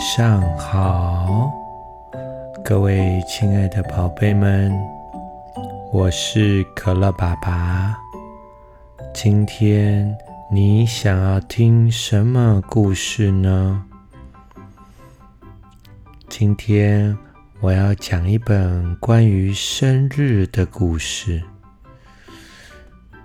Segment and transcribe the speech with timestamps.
[0.00, 1.52] 上好，
[2.64, 4.72] 各位亲爱的宝贝们，
[5.92, 7.94] 我是可乐爸爸。
[9.12, 10.16] 今天
[10.50, 13.84] 你想要听什么故事呢？
[16.30, 17.14] 今天
[17.60, 21.42] 我要讲一本关于生日的故事。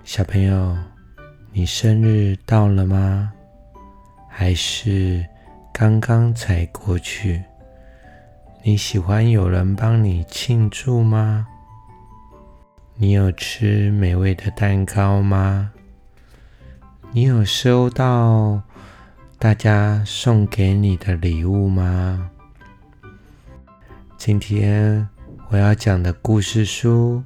[0.04, 0.76] 小朋友，
[1.54, 3.32] 你生日到了吗？
[4.28, 5.26] 还是？
[5.78, 7.44] 刚刚才过去，
[8.62, 11.46] 你喜欢有人帮你庆祝吗？
[12.94, 15.70] 你有吃美味的蛋糕吗？
[17.12, 18.62] 你有收到
[19.38, 22.30] 大家送给你的礼物吗？
[24.16, 25.06] 今天
[25.50, 27.22] 我要讲的故事书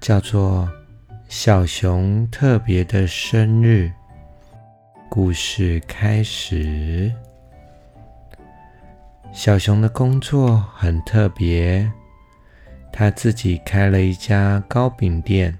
[0.00, 0.70] 叫做
[1.28, 3.90] 《小熊特别的生日》。
[5.08, 7.12] 故事开始。
[9.32, 11.90] 小熊的工作很特别，
[12.92, 15.58] 他自己开了一家糕饼店。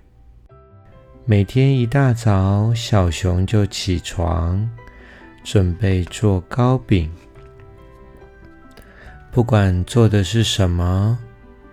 [1.25, 4.70] 每天一大早，小熊就起床，
[5.43, 7.11] 准备做糕饼。
[9.31, 11.19] 不管做的是什么，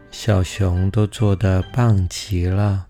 [0.10, 2.88] 小熊都做得棒极了。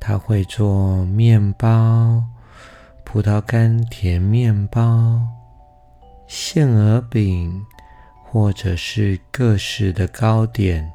[0.00, 2.24] 他会做面包、
[3.04, 5.20] 葡萄干甜面包、
[6.26, 7.64] 馅鹅饼。
[8.32, 10.88] 或者是各式的糕点，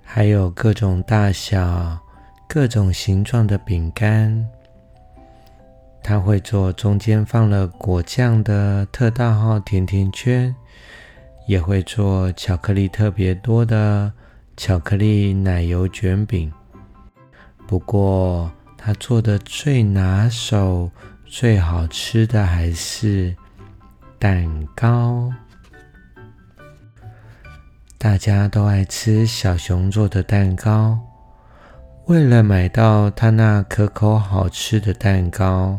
[0.00, 1.98] 还有各种大小、
[2.46, 4.48] 各种形状的饼干。
[6.04, 10.54] 他会做中间放了果酱的特大号甜甜圈，
[11.48, 14.12] 也会做巧克力特别多的
[14.56, 16.52] 巧克力奶油卷饼。
[17.66, 18.48] 不过，
[18.78, 20.88] 他做的最拿手、
[21.26, 23.34] 最好吃的还是
[24.16, 25.28] 蛋糕。
[28.02, 30.98] 大家都爱吃小熊做的蛋糕。
[32.06, 35.78] 为了买到他那可口好吃的蛋糕，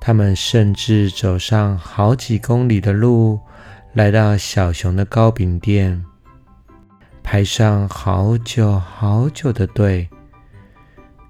[0.00, 3.38] 他们甚至走上好几公里的路，
[3.92, 6.04] 来到小熊的糕饼店，
[7.22, 10.08] 排上好久好久的队。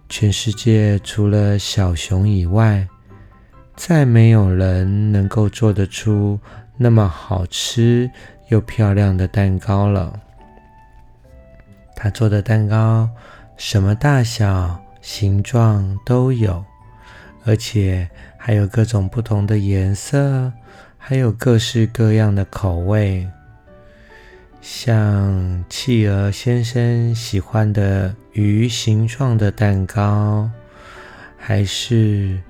[0.09, 2.89] 全世界除了小熊以外，
[3.77, 6.41] 再没有人能够做得出
[6.79, 8.11] 那么好吃。
[8.49, 10.21] 又漂亮的蛋糕了。
[11.95, 13.07] 他做的蛋糕
[13.59, 16.65] 什么大小、形状都有，
[17.45, 18.09] 而且
[18.39, 20.51] 还有各种不同的颜色，
[20.97, 23.29] 还有各式各样的口味。
[24.63, 30.51] 像企鹅先生喜欢的鱼形状的蛋糕，
[31.37, 32.41] 还是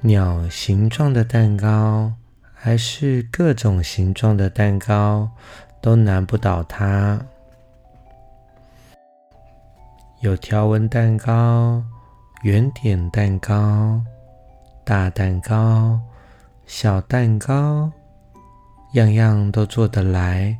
[0.00, 2.14] 鸟形状的蛋糕。
[2.64, 5.28] 还是各种形状的蛋糕
[5.82, 7.20] 都难不倒它。
[10.20, 11.84] 有条纹蛋糕、
[12.42, 14.00] 圆点蛋糕、
[14.82, 16.00] 大蛋糕、
[16.64, 17.92] 小蛋糕，
[18.94, 20.58] 样样都做得来。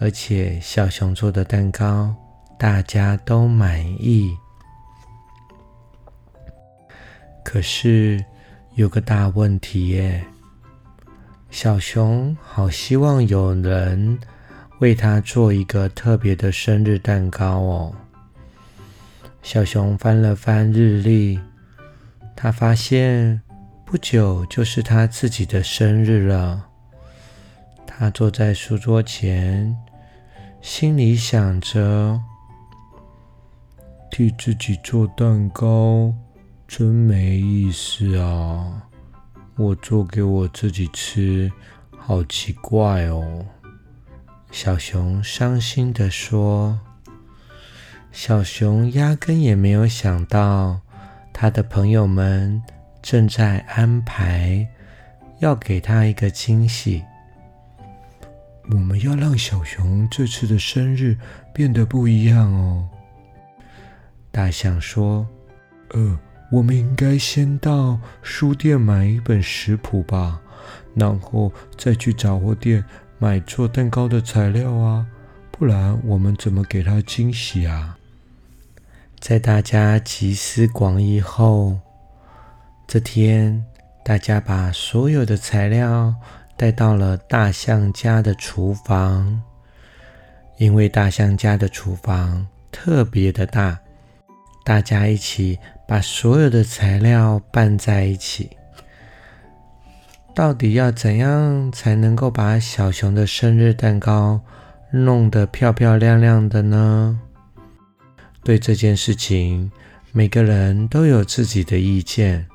[0.00, 2.12] 而且小熊做的蛋糕
[2.58, 4.36] 大家都满意。
[7.44, 8.24] 可是
[8.74, 10.20] 有个大问题耶。
[11.52, 14.18] 小熊好希望有人
[14.78, 17.94] 为他做一个特别的生日蛋糕哦。
[19.42, 21.38] 小熊翻了翻日历，
[22.34, 23.38] 他发现
[23.84, 26.64] 不久就是他自己的生日了。
[27.86, 29.76] 他坐在书桌前，
[30.62, 32.18] 心里想着：
[34.10, 36.14] 替自己做蛋糕
[36.66, 38.88] 真没意思啊。
[39.62, 41.50] 我做给我自己吃，
[41.96, 43.46] 好奇怪哦！
[44.50, 46.80] 小熊伤心的说
[48.10, 50.80] ：“小熊压根也没有想到，
[51.32, 52.60] 他的朋友们
[53.00, 54.66] 正在安排
[55.38, 57.04] 要给他一个惊喜。
[58.70, 61.16] 我们要让小熊这次的生日
[61.54, 62.88] 变得不一样哦。”
[64.32, 65.24] 大象说
[65.94, 66.18] ：“呃。”
[66.52, 70.38] 我们应该先到书店买一本食谱吧，
[70.94, 72.84] 然后再去杂货店
[73.18, 75.06] 买做蛋糕的材料啊，
[75.50, 77.96] 不然我们怎么给他惊喜啊？
[79.18, 81.78] 在大家集思广益后，
[82.86, 83.64] 这天
[84.04, 86.14] 大家把所有的材料
[86.58, 89.40] 带到了大象家的厨房，
[90.58, 93.80] 因为大象家的厨房特别的大，
[94.66, 95.58] 大家一起。
[95.86, 98.50] 把所有的材料拌在一起，
[100.34, 104.40] 到底要怎样才能够把小熊的生日蛋糕
[104.90, 107.18] 弄得漂漂亮亮的呢？
[108.42, 109.70] 对这件事情，
[110.12, 112.46] 每个人都有自己的意见。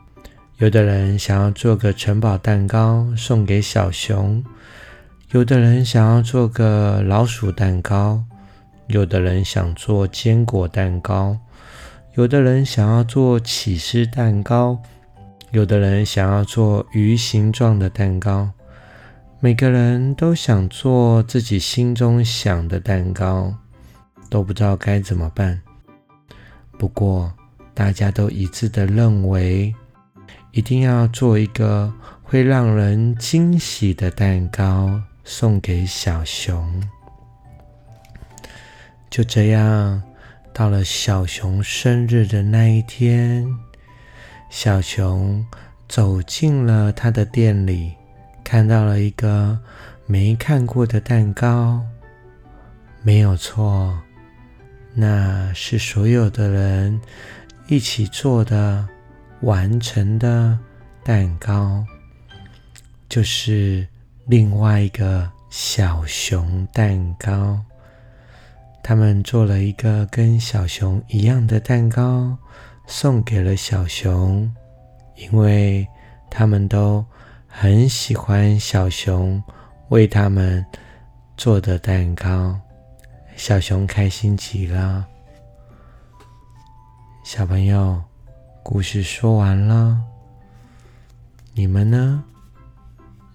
[0.57, 4.43] 有的人想要做个城堡蛋糕送给小熊，
[5.31, 8.23] 有的人想要做个老鼠蛋糕，
[8.87, 11.37] 有的人想做坚果蛋糕，
[12.17, 14.81] 有的人想要做起司蛋糕。
[15.51, 18.49] 有的人想要做鱼形状的蛋糕，
[19.39, 23.53] 每个人都想做自己心中想的蛋糕，
[24.31, 25.61] 都不知道该怎么办。
[26.79, 27.31] 不过，
[27.75, 29.71] 大家都一致的认为，
[30.53, 31.93] 一定要做一个
[32.23, 36.81] 会让人惊喜的蛋糕送给小熊。
[39.07, 40.01] 就这样，
[40.57, 43.47] 到了小熊生日的那一天。
[44.49, 45.45] 小熊
[45.87, 47.93] 走进了他的店里，
[48.43, 49.55] 看到了一个
[50.07, 51.79] 没看过的蛋糕。
[53.03, 53.95] 没有错，
[54.95, 56.99] 那是所有的人
[57.67, 58.83] 一起做的、
[59.41, 60.57] 完成的
[61.03, 61.85] 蛋糕，
[63.07, 63.87] 就是
[64.25, 67.63] 另外一个小熊蛋糕。
[68.87, 72.37] 他们做了一个跟小熊一样的蛋糕。
[72.85, 74.49] 送给了小熊，
[75.17, 75.85] 因为
[76.29, 77.05] 他们都
[77.49, 79.43] 很喜欢小熊
[79.89, 80.65] 为他们
[81.35, 82.57] 做的蛋糕。
[83.35, 85.05] 小熊开心极了。
[87.25, 88.01] 小朋友，
[88.63, 90.01] 故事说完了，
[91.53, 92.23] 你们呢？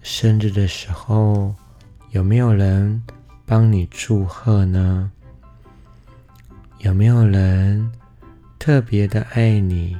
[0.01, 1.53] 生日的时候
[2.09, 3.03] 有没有人
[3.45, 5.11] 帮你祝贺呢？
[6.83, 7.89] 有没有人？
[8.59, 9.97] 特别的爱你，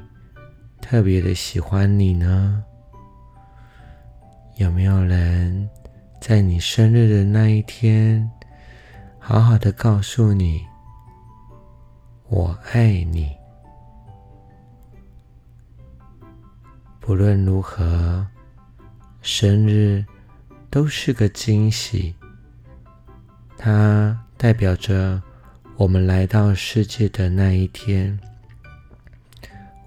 [0.81, 2.61] 特别的喜欢你呢？
[4.57, 5.69] 有没有人
[6.19, 8.29] 在你生日的那一天，
[9.17, 10.61] 好好的告诉你
[12.27, 13.31] “我爱你”？
[16.99, 18.27] 不论如何，
[19.21, 20.05] 生日
[20.69, 22.13] 都是个惊喜，
[23.57, 25.21] 它代表着
[25.75, 28.17] 我们来到世界的那一天。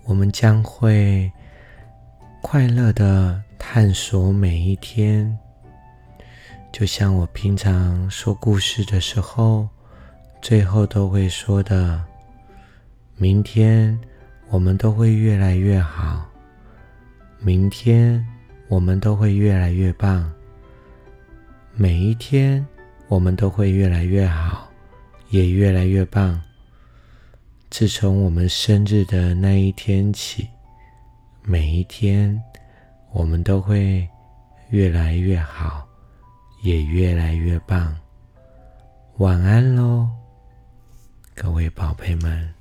[0.05, 1.31] 我们将会
[2.43, 5.38] 快乐的探索每一天，
[6.73, 9.69] 就像我平常说故事的时候，
[10.43, 12.05] 最后都会说的：
[13.17, 13.97] 明天
[14.49, 16.29] 我们都会越来越好，
[17.39, 18.25] 明天
[18.69, 20.32] 我们都会越来越棒，
[21.75, 22.65] 每一天
[23.06, 24.66] 我们都会越来越好，
[25.31, 26.40] 也越来越棒。
[27.69, 30.49] 自从我们生日的那一天起，
[31.43, 32.40] 每一天
[33.12, 34.08] 我们都会
[34.70, 35.87] 越来越好，
[36.62, 37.94] 也越来越棒。
[39.19, 40.08] 晚安喽，
[41.34, 42.56] 各位宝贝们。